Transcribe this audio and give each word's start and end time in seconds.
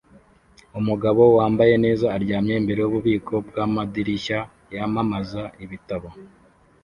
Umugabo 0.79 1.21
wambaye 1.37 1.73
neza 1.85 2.05
aryamye 2.15 2.53
imbere 2.61 2.79
yububiko 2.81 3.33
bwamadirishya 3.47 4.39
yamamaza 4.75 5.43
ibitabo 5.63 6.07